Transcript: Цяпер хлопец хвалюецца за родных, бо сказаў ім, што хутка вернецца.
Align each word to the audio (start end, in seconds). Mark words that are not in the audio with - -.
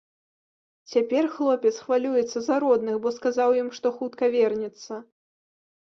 Цяпер 0.93 1.23
хлопец 1.35 1.73
хвалюецца 1.83 2.37
за 2.47 2.55
родных, 2.65 2.95
бо 3.07 3.15
сказаў 3.21 3.49
ім, 3.61 3.71
што 3.79 3.87
хутка 4.01 4.35
вернецца. 4.39 4.93